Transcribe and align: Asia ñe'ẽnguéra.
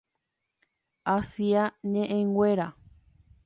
Asia 1.15 1.63
ñe'ẽnguéra. 1.91 2.67